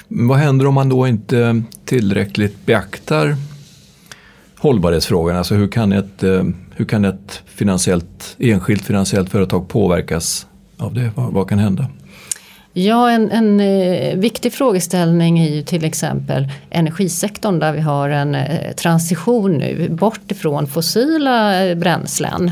Vad 0.09 0.39
händer 0.39 0.67
om 0.67 0.75
man 0.75 0.89
då 0.89 1.07
inte 1.07 1.63
tillräckligt 1.85 2.67
beaktar 2.67 3.37
hållbarhetsfrågan? 4.59 5.37
Alltså 5.37 5.55
hur 5.55 5.69
kan 5.69 5.93
ett, 5.93 6.23
eh, 6.23 6.43
hur 6.75 6.85
kan 6.85 7.05
ett 7.05 7.43
finansiellt, 7.47 8.37
enskilt 8.39 8.83
finansiellt 8.83 9.31
företag 9.31 9.69
påverkas 9.69 10.47
av 10.77 10.95
det? 10.95 11.11
Vad, 11.15 11.33
vad 11.33 11.49
kan 11.49 11.59
hända? 11.59 11.87
Ja, 12.73 13.11
en, 13.11 13.31
en 13.31 13.61
eh, 13.61 14.17
viktig 14.17 14.53
frågeställning 14.53 15.39
är 15.39 15.51
ju 15.51 15.63
till 15.63 15.85
exempel 15.85 16.49
energisektorn 16.71 17.59
där 17.59 17.73
vi 17.73 17.81
har 17.81 18.09
en 18.09 18.35
eh, 18.35 18.73
transition 18.73 19.53
nu 19.53 19.89
bort 19.89 20.31
ifrån 20.31 20.67
fossila 20.67 21.65
eh, 21.65 21.75
bränslen. 21.75 22.51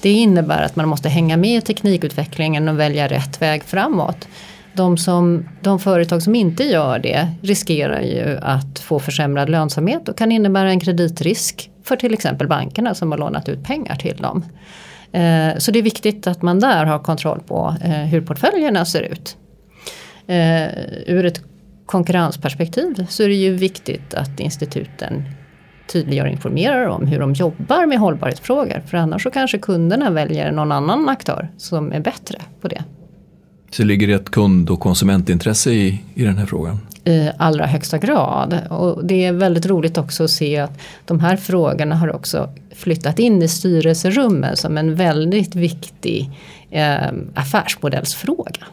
Det 0.00 0.10
innebär 0.10 0.62
att 0.62 0.76
man 0.76 0.88
måste 0.88 1.08
hänga 1.08 1.36
med 1.36 1.58
i 1.58 1.60
teknikutvecklingen 1.60 2.68
och 2.68 2.80
välja 2.80 3.08
rätt 3.08 3.42
väg 3.42 3.64
framåt. 3.64 4.28
De, 4.72 4.96
som, 4.96 5.48
de 5.60 5.78
företag 5.78 6.22
som 6.22 6.34
inte 6.34 6.64
gör 6.64 6.98
det 6.98 7.28
riskerar 7.42 8.00
ju 8.00 8.38
att 8.42 8.78
få 8.78 8.98
försämrad 8.98 9.48
lönsamhet 9.48 10.08
och 10.08 10.18
kan 10.18 10.32
innebära 10.32 10.70
en 10.70 10.80
kreditrisk 10.80 11.70
för 11.84 11.96
till 11.96 12.14
exempel 12.14 12.48
bankerna 12.48 12.94
som 12.94 13.10
har 13.10 13.18
lånat 13.18 13.48
ut 13.48 13.64
pengar 13.64 13.96
till 13.96 14.16
dem. 14.16 14.44
Eh, 15.12 15.58
så 15.58 15.70
det 15.70 15.78
är 15.78 15.82
viktigt 15.82 16.26
att 16.26 16.42
man 16.42 16.60
där 16.60 16.84
har 16.84 16.98
kontroll 16.98 17.40
på 17.46 17.76
eh, 17.84 17.90
hur 17.90 18.20
portföljerna 18.20 18.84
ser 18.84 19.02
ut. 19.02 19.36
Eh, 20.26 20.68
ur 21.06 21.26
ett 21.26 21.40
konkurrensperspektiv 21.86 23.06
så 23.08 23.22
är 23.22 23.28
det 23.28 23.34
ju 23.34 23.54
viktigt 23.54 24.14
att 24.14 24.40
instituten 24.40 25.24
tydliggör 25.92 26.24
och 26.24 26.30
informerar 26.30 26.86
om 26.86 27.06
hur 27.06 27.18
de 27.18 27.32
jobbar 27.32 27.86
med 27.86 27.98
hållbarhetsfrågor. 27.98 28.82
För 28.86 28.96
annars 28.96 29.22
så 29.22 29.30
kanske 29.30 29.58
kunderna 29.58 30.10
väljer 30.10 30.52
någon 30.52 30.72
annan 30.72 31.08
aktör 31.08 31.50
som 31.56 31.92
är 31.92 32.00
bättre 32.00 32.38
på 32.60 32.68
det. 32.68 32.84
Så 33.70 33.84
ligger 33.84 34.06
det 34.06 34.12
ett 34.12 34.30
kund 34.30 34.70
och 34.70 34.80
konsumentintresse 34.80 35.70
i, 35.70 36.02
i 36.14 36.24
den 36.24 36.38
här 36.38 36.46
frågan? 36.46 36.80
I 37.04 37.30
allra 37.38 37.66
högsta 37.66 37.98
grad. 37.98 38.60
Och 38.70 39.04
det 39.04 39.24
är 39.24 39.32
väldigt 39.32 39.66
roligt 39.66 39.98
också 39.98 40.24
att 40.24 40.30
se 40.30 40.58
att 40.58 40.80
de 41.06 41.20
här 41.20 41.36
frågorna 41.36 41.96
har 41.96 42.14
också 42.14 42.50
flyttat 42.74 43.18
in 43.18 43.42
i 43.42 43.48
styrelserummen 43.48 44.56
som 44.56 44.78
en 44.78 44.94
väldigt 44.94 45.54
viktig 45.54 46.30
eh, 46.70 47.12
affärsmodellsfråga. 47.34 48.66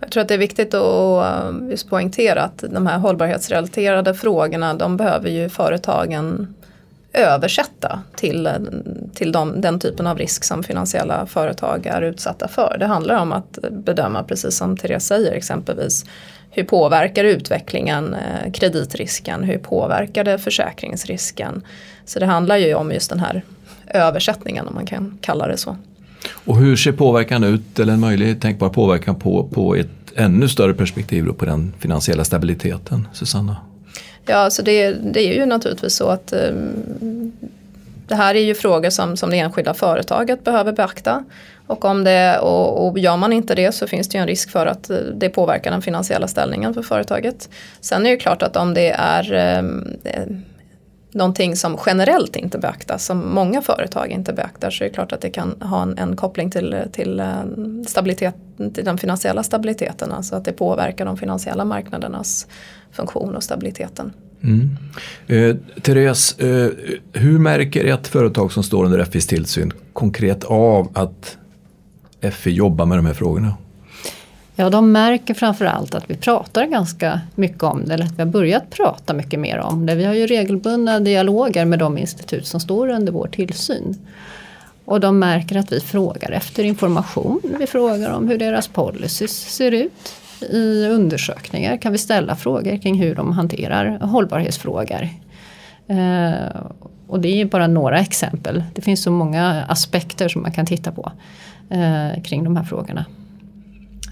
Jag 0.00 0.10
tror 0.10 0.20
att 0.20 0.28
det 0.28 0.34
är 0.34 0.38
viktigt 0.38 0.74
att 0.74 1.24
eh, 1.24 1.70
just 1.70 1.90
poängtera 1.90 2.42
att 2.42 2.64
de 2.70 2.86
här 2.86 2.98
hållbarhetsrelaterade 2.98 4.14
frågorna 4.14 4.74
de 4.74 4.96
behöver 4.96 5.30
ju 5.30 5.48
företagen 5.48 6.54
översätta 7.12 8.02
till, 8.16 8.48
till 9.14 9.32
de, 9.32 9.60
den 9.60 9.80
typen 9.80 10.06
av 10.06 10.18
risk 10.18 10.44
som 10.44 10.62
finansiella 10.62 11.26
företag 11.26 11.86
är 11.86 12.02
utsatta 12.02 12.48
för. 12.48 12.76
Det 12.78 12.86
handlar 12.86 13.20
om 13.20 13.32
att 13.32 13.58
bedöma, 13.70 14.22
precis 14.22 14.56
som 14.56 14.76
Therese 14.76 15.06
säger 15.06 15.32
exempelvis, 15.32 16.04
hur 16.50 16.64
påverkar 16.64 17.24
utvecklingen 17.24 18.14
eh, 18.14 18.52
kreditrisken, 18.52 19.42
hur 19.42 19.58
påverkar 19.58 20.24
det 20.24 20.38
försäkringsrisken. 20.38 21.62
Så 22.04 22.20
det 22.20 22.26
handlar 22.26 22.56
ju 22.56 22.74
om 22.74 22.92
just 22.92 23.10
den 23.10 23.20
här 23.20 23.42
översättningen 23.86 24.68
om 24.68 24.74
man 24.74 24.86
kan 24.86 25.18
kalla 25.20 25.46
det 25.46 25.56
så. 25.56 25.76
Och 26.44 26.56
hur 26.56 26.76
ser 26.76 26.92
påverkan 26.92 27.44
ut, 27.44 27.78
eller 27.78 27.92
en 27.92 28.00
möjlig 28.00 28.40
tänkbar 28.40 28.68
påverkan 28.68 29.14
på, 29.14 29.48
på 29.48 29.74
ett 29.74 29.88
ännu 30.14 30.48
större 30.48 30.74
perspektiv 30.74 31.24
då 31.24 31.32
på 31.32 31.44
den 31.44 31.72
finansiella 31.78 32.24
stabiliteten, 32.24 33.08
Susanna? 33.12 33.56
Ja, 34.26 34.50
så 34.50 34.62
det, 34.62 34.90
det 34.92 35.20
är 35.20 35.34
ju 35.34 35.46
naturligtvis 35.46 35.94
så 35.94 36.08
att 36.08 36.32
um, 36.32 37.32
det 38.08 38.14
här 38.14 38.34
är 38.34 38.40
ju 38.40 38.54
frågor 38.54 38.90
som, 38.90 39.16
som 39.16 39.30
det 39.30 39.38
enskilda 39.38 39.74
företaget 39.74 40.44
behöver 40.44 40.72
beakta. 40.72 41.24
Och, 41.66 41.84
om 41.84 42.04
det, 42.04 42.38
och, 42.38 42.86
och 42.86 42.98
gör 42.98 43.16
man 43.16 43.32
inte 43.32 43.54
det 43.54 43.72
så 43.72 43.86
finns 43.86 44.08
det 44.08 44.18
ju 44.18 44.20
en 44.20 44.26
risk 44.26 44.50
för 44.50 44.66
att 44.66 44.90
eh, 44.90 44.96
det 44.96 45.28
påverkar 45.28 45.70
den 45.70 45.82
finansiella 45.82 46.28
ställningen 46.28 46.74
för 46.74 46.82
företaget. 46.82 47.48
Sen 47.80 48.00
är 48.00 48.04
det 48.04 48.10
ju 48.10 48.16
klart 48.16 48.42
att 48.42 48.56
om 48.56 48.74
det 48.74 48.90
är 48.90 49.58
um, 49.58 49.96
någonting 51.14 51.56
som 51.56 51.78
generellt 51.86 52.36
inte 52.36 52.58
beaktas, 52.58 53.04
som 53.04 53.34
många 53.34 53.62
företag 53.62 54.10
inte 54.10 54.32
beaktar, 54.32 54.70
så 54.70 54.84
är 54.84 54.88
det 54.88 54.94
klart 54.94 55.12
att 55.12 55.20
det 55.20 55.30
kan 55.30 55.54
ha 55.60 55.82
en, 55.82 55.98
en 55.98 56.16
koppling 56.16 56.50
till, 56.50 56.76
till, 56.92 57.20
eh, 57.20 57.26
stabilitet, 57.86 58.34
till 58.74 58.84
den 58.84 58.98
finansiella 58.98 59.42
stabiliteten, 59.42 60.12
alltså 60.12 60.36
att 60.36 60.44
det 60.44 60.52
påverkar 60.52 61.04
de 61.04 61.16
finansiella 61.16 61.64
marknadernas 61.64 62.46
funktion 62.92 63.36
och 63.36 63.42
stabiliteten. 63.42 64.12
Mm. 64.42 64.70
Eh, 65.26 65.56
Therese, 65.82 66.38
eh, 66.38 66.68
hur 67.12 67.38
märker 67.38 67.84
ett 67.84 68.08
företag 68.08 68.52
som 68.52 68.62
står 68.62 68.84
under 68.84 69.04
FIs 69.04 69.26
tillsyn 69.26 69.72
konkret 69.92 70.44
av 70.44 70.88
att 70.94 71.36
FI 72.32 72.50
jobbar 72.50 72.86
med 72.86 72.98
de 72.98 73.06
här 73.06 73.14
frågorna? 73.14 73.54
Ja, 74.56 74.70
de 74.70 74.92
märker 74.92 75.34
framförallt 75.34 75.94
att 75.94 76.10
vi 76.10 76.16
pratar 76.16 76.66
ganska 76.66 77.20
mycket 77.34 77.62
om 77.62 77.84
det, 77.84 77.94
eller 77.94 78.04
att 78.04 78.18
vi 78.18 78.22
har 78.22 78.30
börjat 78.30 78.70
prata 78.70 79.14
mycket 79.14 79.40
mer 79.40 79.58
om 79.58 79.86
det. 79.86 79.94
Vi 79.94 80.04
har 80.04 80.14
ju 80.14 80.26
regelbundna 80.26 81.00
dialoger 81.00 81.64
med 81.64 81.78
de 81.78 81.98
institut 81.98 82.46
som 82.46 82.60
står 82.60 82.88
under 82.88 83.12
vår 83.12 83.26
tillsyn. 83.26 83.98
Och 84.84 85.00
de 85.00 85.18
märker 85.18 85.56
att 85.56 85.72
vi 85.72 85.80
frågar 85.80 86.30
efter 86.30 86.64
information. 86.64 87.40
Vi 87.58 87.66
frågar 87.66 88.10
om 88.10 88.28
hur 88.28 88.38
deras 88.38 88.68
policies 88.68 89.54
ser 89.54 89.72
ut. 89.72 90.14
I 90.50 90.86
undersökningar 90.86 91.76
kan 91.76 91.92
vi 91.92 91.98
ställa 91.98 92.36
frågor 92.36 92.76
kring 92.82 93.02
hur 93.02 93.14
de 93.14 93.32
hanterar 93.32 93.98
hållbarhetsfrågor. 93.98 95.08
Eh, 95.86 96.56
och 97.06 97.20
det 97.20 97.40
är 97.40 97.44
bara 97.44 97.66
några 97.66 97.98
exempel. 97.98 98.64
Det 98.74 98.82
finns 98.82 99.02
så 99.02 99.10
många 99.10 99.64
aspekter 99.68 100.28
som 100.28 100.42
man 100.42 100.52
kan 100.52 100.66
titta 100.66 100.92
på 100.92 101.12
eh, 101.70 102.22
kring 102.22 102.44
de 102.44 102.56
här 102.56 102.64
frågorna. 102.64 103.04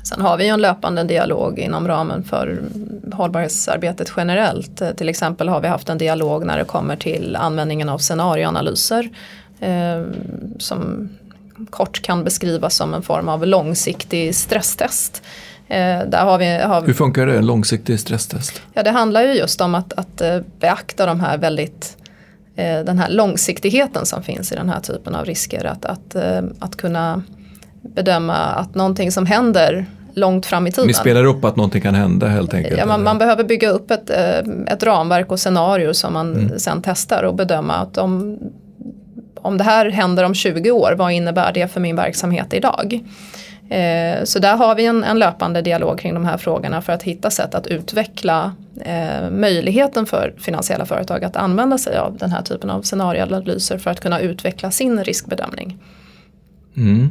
Sen 0.05 0.21
har 0.21 0.37
vi 0.37 0.45
ju 0.45 0.51
en 0.51 0.61
löpande 0.61 1.05
dialog 1.05 1.59
inom 1.59 1.89
ramen 1.89 2.23
för 2.23 2.63
hållbarhetsarbetet 3.13 4.13
generellt. 4.17 4.83
Till 4.97 5.09
exempel 5.09 5.49
har 5.49 5.61
vi 5.61 5.69
haft 5.69 5.89
en 5.89 5.99
dialog 5.99 6.47
när 6.47 6.59
det 6.59 6.65
kommer 6.65 6.97
till 6.97 7.37
användningen 7.37 7.89
av 7.89 7.99
scenarioanalyser. 7.99 9.09
Eh, 9.61 10.05
som 10.59 11.09
kort 11.71 12.03
kan 12.03 12.25
beskrivas 12.25 12.77
som 12.77 12.95
en 12.95 13.03
form 13.03 13.29
av 13.29 13.47
långsiktig 13.47 14.35
stresstest. 14.35 15.23
Eh, 15.69 16.01
där 16.07 16.25
har 16.25 16.39
vi, 16.39 16.59
har 16.59 16.83
Hur 16.83 16.93
funkar 16.93 17.27
det, 17.27 17.39
en 17.39 17.47
långsiktig 17.47 18.01
stresstest? 18.01 18.63
Ja, 18.75 18.83
det 18.83 18.91
handlar 18.91 19.23
ju 19.23 19.33
just 19.33 19.61
om 19.61 19.75
att, 19.75 19.93
att 19.93 20.21
eh, 20.21 20.39
beakta 20.61 21.07
de 21.07 21.21
här 21.21 21.39
väldigt 21.39 21.97
eh, 22.57 22.81
den 22.81 22.99
här 22.99 23.11
långsiktigheten 23.11 24.07
som 24.07 24.23
finns 24.23 24.53
i 24.53 24.55
den 24.55 24.69
här 24.69 24.81
typen 24.81 25.15
av 25.15 25.25
risker. 25.25 25.65
Att, 25.65 25.85
att, 25.85 26.15
eh, 26.15 26.43
att 26.59 26.77
kunna 26.77 27.23
bedöma 27.83 28.35
att 28.35 28.75
någonting 28.75 29.13
som 29.13 29.27
händer 29.27 29.87
långt 30.15 30.47
fram 30.47 30.67
i 30.67 30.73
tiden. 30.73 30.87
Ni 30.87 30.95
spelar 30.95 31.25
upp 31.25 31.45
att 31.45 31.57
någonting 31.57 31.81
kan 31.81 31.95
hända 31.95 32.27
helt 32.27 32.55
enkelt? 32.55 32.79
Ja, 32.79 32.87
man, 32.87 33.03
man 33.03 33.19
behöver 33.19 33.45
bygga 33.45 33.71
upp 33.71 33.91
ett, 33.91 34.11
eh, 34.11 34.73
ett 34.73 34.83
ramverk 34.83 35.33
och 35.33 35.41
scenario 35.41 35.95
som 35.95 36.13
man 36.13 36.35
mm. 36.35 36.59
sen 36.59 36.83
testar 36.85 37.23
och 37.23 37.35
bedöma 37.35 37.75
att 37.75 37.99
om, 37.99 38.39
om 39.35 39.59
det 39.59 39.65
här 39.65 39.91
händer 39.91 40.25
om 40.25 40.35
20 40.35 40.71
år, 40.71 40.95
vad 40.99 41.13
innebär 41.13 41.53
det 41.53 41.69
för 41.69 41.81
min 41.81 41.97
verksamhet 41.97 42.55
idag? 42.55 43.01
Eh, 43.71 44.25
så 44.25 44.39
där 44.39 44.57
har 44.57 44.75
vi 44.75 44.87
en, 44.87 45.05
en, 45.05 45.19
löpande 45.19 45.63
dialog 45.63 45.99
kring 45.99 46.15
de 46.15 46.25
här 46.25 46.37
frågorna 46.37 46.83
för 46.83 46.93
att 46.93 47.03
hitta 47.03 47.31
sätt 47.31 47.55
att 47.55 47.67
utveckla 47.67 48.53
eh, 48.81 49.31
möjligheten 49.31 50.07
för 50.07 50.35
finansiella 50.39 50.87
företag 50.87 51.25
att 51.25 51.37
använda 51.37 51.79
sig 51.79 51.97
av 51.97 52.17
den 52.19 52.33
här 52.33 52.43
typen 52.43 52.71
av 52.71 52.83
scenarioanalyser 52.83 53.79
för 53.79 53.91
att 53.91 54.01
kunna 54.01 54.21
utveckla 54.21 54.71
sin 54.71 55.05
riskbedömning. 55.05 55.79
Mm. 56.77 57.09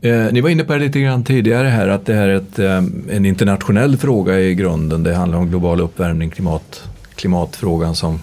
Eh, 0.00 0.32
ni 0.32 0.40
var 0.40 0.50
inne 0.50 0.64
på 0.64 0.72
det 0.72 0.78
lite 0.78 1.00
grann 1.00 1.24
tidigare 1.24 1.68
här 1.68 1.88
att 1.88 2.06
det 2.06 2.14
här 2.14 2.28
är 2.28 2.34
ett, 2.34 2.58
eh, 2.58 3.16
en 3.16 3.26
internationell 3.26 3.96
fråga 3.96 4.40
i 4.40 4.54
grunden. 4.54 5.02
Det 5.02 5.14
handlar 5.14 5.38
om 5.38 5.48
global 5.48 5.80
uppvärmning, 5.80 6.30
klimat, 6.30 6.88
klimatfrågan 7.14 7.94
som 7.94 8.20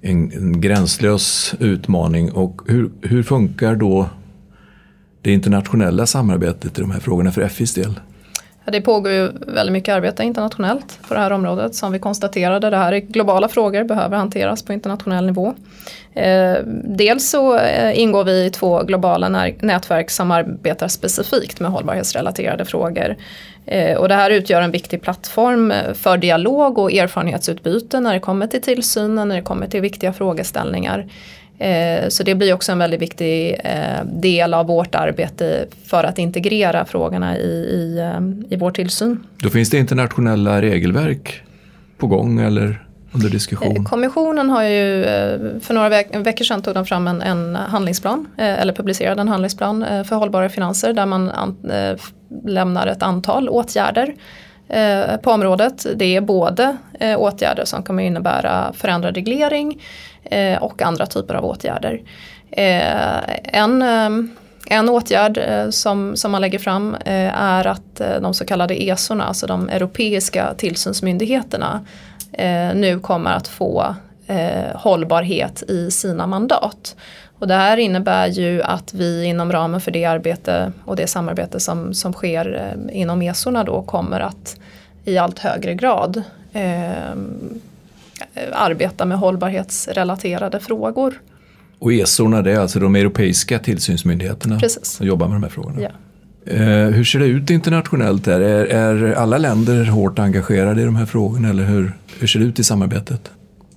en, 0.00 0.32
en 0.32 0.60
gränslös 0.60 1.54
utmaning. 1.60 2.32
Och 2.32 2.60
hur, 2.66 2.90
hur 3.02 3.22
funkar 3.22 3.74
då 3.76 4.08
det 5.22 5.32
internationella 5.32 6.06
samarbetet 6.06 6.78
i 6.78 6.80
de 6.80 6.90
här 6.90 7.00
frågorna 7.00 7.32
för 7.32 7.48
FIs 7.48 7.74
del? 7.74 8.00
Ja, 8.68 8.72
det 8.72 8.80
pågår 8.80 9.12
ju 9.12 9.30
väldigt 9.46 9.72
mycket 9.72 9.94
arbete 9.94 10.24
internationellt 10.24 10.98
på 11.08 11.14
det 11.14 11.20
här 11.20 11.30
området. 11.30 11.74
Som 11.74 11.92
vi 11.92 11.98
konstaterade, 11.98 12.70
det 12.70 12.76
här 12.76 12.92
är 12.92 12.98
globala 12.98 13.48
frågor, 13.48 13.84
behöver 13.84 14.16
hanteras 14.16 14.62
på 14.62 14.72
internationell 14.72 15.26
nivå. 15.26 15.54
Eh, 16.14 16.56
dels 16.84 17.30
så 17.30 17.58
eh, 17.58 18.00
ingår 18.00 18.24
vi 18.24 18.44
i 18.44 18.50
två 18.50 18.82
globala 18.82 19.28
nätverk 19.60 20.10
som 20.10 20.30
arbetar 20.30 20.88
specifikt 20.88 21.60
med 21.60 21.70
hållbarhetsrelaterade 21.70 22.64
frågor. 22.64 23.16
Eh, 23.66 23.96
och 23.96 24.08
det 24.08 24.14
här 24.14 24.30
utgör 24.30 24.62
en 24.62 24.70
viktig 24.70 25.02
plattform 25.02 25.72
för 25.94 26.16
dialog 26.16 26.78
och 26.78 26.92
erfarenhetsutbyte 26.92 28.00
när 28.00 28.14
det 28.14 28.20
kommer 28.20 28.46
till 28.46 28.62
tillsynen, 28.62 29.28
när 29.28 29.36
det 29.36 29.42
kommer 29.42 29.66
till 29.66 29.80
viktiga 29.80 30.12
frågeställningar. 30.12 31.06
Eh, 31.58 32.08
så 32.08 32.22
det 32.22 32.34
blir 32.34 32.54
också 32.54 32.72
en 32.72 32.78
väldigt 32.78 33.02
viktig 33.02 33.60
eh, 33.64 34.04
del 34.04 34.54
av 34.54 34.66
vårt 34.66 34.94
arbete 34.94 35.66
för 35.84 36.04
att 36.04 36.18
integrera 36.18 36.84
frågorna 36.84 37.38
i, 37.38 37.50
i, 37.50 37.98
eh, 37.98 38.54
i 38.54 38.56
vår 38.56 38.70
tillsyn. 38.70 39.26
Då 39.42 39.48
finns 39.48 39.70
det 39.70 39.78
internationella 39.78 40.62
regelverk 40.62 41.42
på 41.98 42.06
gång 42.06 42.40
eller 42.40 42.84
under 43.12 43.28
diskussion? 43.28 43.84
Kommissionen 43.84 44.50
har 44.50 44.62
ju 44.62 45.04
för 45.60 45.74
några 45.74 45.88
veck 45.88 46.16
veckor 46.16 46.44
sedan 46.44 46.62
tog 46.62 46.74
de 46.74 46.86
fram 46.86 47.08
en, 47.08 47.22
en 47.22 47.56
handlingsplan 47.56 48.28
eller 48.36 48.72
publicerade 48.72 49.20
en 49.20 49.28
handlingsplan 49.28 50.04
för 50.04 50.16
hållbara 50.16 50.48
finanser 50.48 50.92
där 50.92 51.06
man 51.06 51.32
lämnar 52.46 52.86
ett 52.86 53.02
antal 53.02 53.48
åtgärder 53.48 54.14
på 55.22 55.30
området. 55.30 55.86
Det 55.96 56.16
är 56.16 56.20
både 56.20 56.76
åtgärder 57.16 57.64
som 57.64 57.82
kommer 57.82 58.02
innebära 58.02 58.72
förändrad 58.72 59.14
reglering 59.14 59.80
Eh, 60.30 60.62
och 60.62 60.82
andra 60.82 61.06
typer 61.06 61.34
av 61.34 61.44
åtgärder. 61.44 62.00
Eh, 62.50 63.18
en, 63.42 63.82
eh, 63.82 64.10
en 64.70 64.88
åtgärd 64.88 65.38
eh, 65.38 65.70
som, 65.70 66.16
som 66.16 66.32
man 66.32 66.40
lägger 66.40 66.58
fram 66.58 66.94
eh, 66.94 67.42
är 67.42 67.66
att 67.66 68.00
eh, 68.00 68.20
de 68.20 68.34
så 68.34 68.44
kallade 68.44 68.82
ESORna, 68.82 69.24
alltså 69.24 69.46
de 69.46 69.68
europeiska 69.68 70.54
tillsynsmyndigheterna, 70.54 71.80
eh, 72.32 72.74
nu 72.74 73.00
kommer 73.00 73.30
att 73.30 73.48
få 73.48 73.94
eh, 74.26 74.74
hållbarhet 74.74 75.62
i 75.62 75.90
sina 75.90 76.26
mandat. 76.26 76.96
Och 77.38 77.48
det 77.48 77.54
här 77.54 77.76
innebär 77.76 78.26
ju 78.26 78.62
att 78.62 78.94
vi 78.94 79.24
inom 79.24 79.52
ramen 79.52 79.80
för 79.80 79.90
det 79.90 80.04
arbete 80.04 80.72
och 80.84 80.96
det 80.96 81.06
samarbete 81.06 81.60
som, 81.60 81.94
som 81.94 82.12
sker 82.12 82.74
eh, 82.90 83.00
inom 83.00 83.22
ESORna 83.22 83.64
då 83.64 83.82
kommer 83.82 84.20
att 84.20 84.56
i 85.04 85.18
allt 85.18 85.38
högre 85.38 85.74
grad 85.74 86.22
eh, 86.52 87.14
arbeta 88.52 89.04
med 89.04 89.18
hållbarhetsrelaterade 89.18 90.60
frågor. 90.60 91.14
Och 91.78 91.92
ESORna 91.92 92.42
det 92.42 92.52
är 92.52 92.58
alltså 92.58 92.80
de 92.80 92.96
europeiska 92.96 93.58
tillsynsmyndigheterna 93.58 94.58
Precis. 94.58 94.86
som 94.86 95.06
jobbar 95.06 95.28
med 95.28 95.36
de 95.36 95.42
här 95.42 95.50
frågorna. 95.50 95.80
Ja. 95.80 95.90
Eh, 96.52 96.90
hur 96.90 97.04
ser 97.04 97.18
det 97.18 97.26
ut 97.26 97.50
internationellt 97.50 98.24
där? 98.24 98.40
Är, 98.40 98.64
är 98.66 99.12
alla 99.12 99.38
länder 99.38 99.84
hårt 99.84 100.18
engagerade 100.18 100.82
i 100.82 100.84
de 100.84 100.96
här 100.96 101.06
frågorna 101.06 101.48
eller 101.48 101.64
hur, 101.64 101.92
hur 102.20 102.26
ser 102.26 102.40
det 102.40 102.46
ut 102.46 102.58
i 102.58 102.64
samarbetet? 102.64 103.30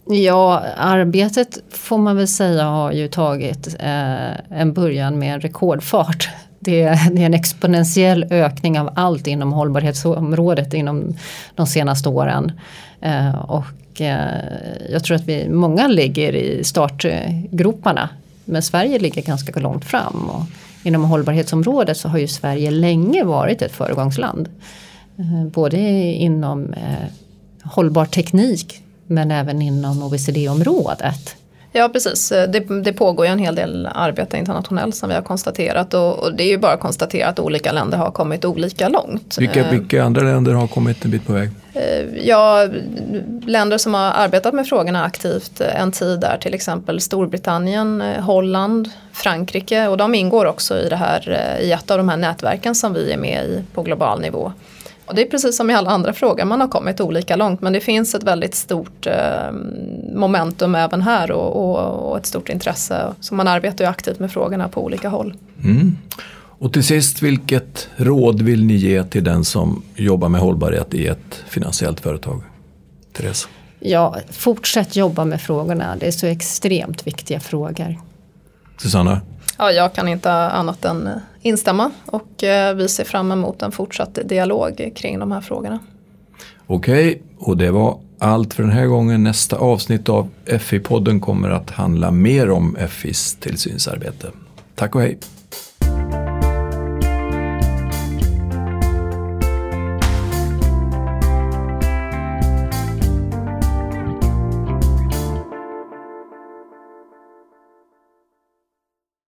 Ja, 0.07 0.63
arbetet 0.77 1.57
får 1.71 1.97
man 1.97 2.17
väl 2.17 2.27
säga 2.27 2.63
har 2.63 2.91
ju 2.91 3.07
tagit 3.07 3.75
eh, 3.79 4.59
en 4.59 4.73
början 4.73 5.19
med 5.19 5.33
en 5.33 5.41
rekordfart. 5.41 6.29
Det 6.63 6.81
är, 6.81 7.09
det 7.11 7.21
är 7.21 7.25
en 7.25 7.33
exponentiell 7.33 8.25
ökning 8.29 8.79
av 8.79 8.89
allt 8.95 9.27
inom 9.27 9.53
hållbarhetsområdet 9.53 10.73
inom 10.73 11.17
de 11.55 11.67
senaste 11.67 12.09
åren. 12.09 12.51
Eh, 13.01 13.35
och 13.35 14.01
eh, 14.01 14.43
jag 14.91 15.03
tror 15.03 15.15
att 15.15 15.27
vi, 15.27 15.49
många 15.49 15.87
ligger 15.87 16.35
i 16.35 16.63
startgroparna. 16.63 18.09
Men 18.45 18.61
Sverige 18.61 18.99
ligger 18.99 19.21
ganska 19.21 19.59
långt 19.59 19.85
fram. 19.85 20.29
Och 20.29 20.43
inom 20.83 21.03
hållbarhetsområdet 21.03 21.97
så 21.97 22.07
har 22.09 22.17
ju 22.17 22.27
Sverige 22.27 22.71
länge 22.71 23.23
varit 23.23 23.61
ett 23.61 23.71
föregångsland. 23.71 24.49
Eh, 25.17 25.45
både 25.45 25.77
inom 26.13 26.73
eh, 26.73 27.07
hållbar 27.63 28.05
teknik 28.05 28.83
men 29.07 29.31
även 29.31 29.61
inom 29.61 30.03
OECD-området. 30.03 31.35
Ja 31.73 31.89
precis, 31.89 32.29
det, 32.29 32.83
det 32.83 32.93
pågår 32.93 33.25
ju 33.25 33.31
en 33.31 33.39
hel 33.39 33.55
del 33.55 33.89
arbete 33.95 34.37
internationellt 34.37 34.95
som 34.95 35.09
vi 35.09 35.15
har 35.15 35.21
konstaterat 35.21 35.93
och, 35.93 36.19
och, 36.19 36.35
det 36.35 36.43
är 36.43 36.47
ju 36.47 36.57
bara 36.57 36.73
att 36.73 36.79
konstatera 36.79 37.27
att 37.27 37.39
olika 37.39 37.71
länder 37.71 37.97
har 37.97 38.11
kommit 38.11 38.45
olika 38.45 38.89
långt. 38.89 39.37
Vilka, 39.39 39.61
Eh, 39.61 39.71
vilka 39.71 40.03
andra 40.03 40.21
länder 40.21 40.53
har 40.53 40.67
kommit 40.67 41.05
en 41.05 41.11
bit 41.11 41.27
på 41.27 41.33
väg? 41.33 41.49
Eh, 41.73 41.81
Ja, 42.23 42.67
länder 43.45 43.77
som 43.77 43.93
har 43.93 44.11
arbetat 44.11 44.53
med 44.53 44.67
frågorna 44.67 45.03
aktivt 45.03 45.61
eh, 45.61 45.81
en 45.81 45.91
tid 45.91 46.23
är 46.23 46.37
till 46.37 46.53
exempel 46.53 47.01
Storbritannien, 47.01 48.01
eh, 48.01 48.21
Holland, 48.21 48.89
Frankrike 49.13 49.87
och 49.87 49.97
de 49.97 50.15
ingår 50.15 50.45
också 50.45 50.77
i, 50.77 50.89
det 50.89 50.95
här, 50.95 51.55
eh, 51.59 51.67
i 51.67 51.71
ett 51.71 51.91
av 51.91 51.97
de 51.97 52.09
här 52.09 52.17
nätverken 52.17 52.75
som 52.75 52.93
vi 52.93 53.11
är 53.11 53.17
med 53.17 53.45
i 53.45 53.63
på 53.73 53.81
global 53.81 54.21
nivå. 54.21 54.51
Och 55.11 55.15
det 55.15 55.21
är 55.21 55.29
precis 55.29 55.57
som 55.57 55.69
i 55.69 55.73
alla 55.73 55.89
andra 55.89 56.13
frågor, 56.13 56.45
man 56.45 56.61
har 56.61 56.67
kommit 56.67 57.01
olika 57.01 57.35
långt 57.35 57.61
men 57.61 57.73
det 57.73 57.79
finns 57.79 58.15
ett 58.15 58.23
väldigt 58.23 58.55
stort 58.55 59.07
eh, 59.07 59.51
momentum 60.15 60.75
även 60.75 61.01
här 61.01 61.31
och, 61.31 61.55
och, 61.55 62.09
och 62.09 62.17
ett 62.17 62.25
stort 62.25 62.49
intresse. 62.49 63.13
Så 63.19 63.35
man 63.35 63.47
arbetar 63.47 63.85
ju 63.85 63.89
aktivt 63.89 64.19
med 64.19 64.31
frågorna 64.31 64.69
på 64.69 64.83
olika 64.83 65.09
håll. 65.09 65.33
Mm. 65.63 65.97
Och 66.33 66.73
till 66.73 66.83
sist, 66.83 67.21
vilket 67.21 67.89
råd 67.95 68.41
vill 68.41 68.65
ni 68.65 68.73
ge 68.73 69.03
till 69.03 69.23
den 69.23 69.45
som 69.45 69.83
jobbar 69.95 70.29
med 70.29 70.41
hållbarhet 70.41 70.93
i 70.93 71.07
ett 71.07 71.43
finansiellt 71.47 71.99
företag? 71.99 72.43
Therese? 73.13 73.47
Ja, 73.79 74.17
fortsätt 74.29 74.95
jobba 74.95 75.25
med 75.25 75.41
frågorna. 75.41 75.95
Det 75.99 76.07
är 76.07 76.11
så 76.11 76.27
extremt 76.27 77.07
viktiga 77.07 77.39
frågor. 77.39 77.97
Susanna? 78.77 79.21
Ja, 79.57 79.71
jag 79.71 79.93
kan 79.93 80.07
inte 80.07 80.31
annat 80.31 80.85
än 80.85 81.07
eh, 81.07 81.13
instämma 81.41 81.91
och 82.05 82.43
eh, 82.43 82.75
vi 82.75 82.87
ser 82.87 83.03
fram 83.03 83.31
emot 83.31 83.61
en 83.61 83.71
fortsatt 83.71 84.19
dialog 84.25 84.91
kring 84.95 85.19
de 85.19 85.31
här 85.31 85.41
frågorna. 85.41 85.79
Okej, 86.67 87.21
och 87.37 87.57
det 87.57 87.71
var 87.71 87.99
allt 88.19 88.53
för 88.53 88.63
den 88.63 88.71
här 88.71 88.85
gången. 88.85 89.23
Nästa 89.23 89.57
avsnitt 89.57 90.09
av 90.09 90.29
FI-podden 90.45 91.19
kommer 91.19 91.49
att 91.49 91.69
handla 91.69 92.11
mer 92.11 92.49
om 92.49 92.77
FIs 92.89 93.35
tillsynsarbete. 93.35 94.27
Tack 94.75 94.95
och 94.95 95.01
hej! 95.01 95.17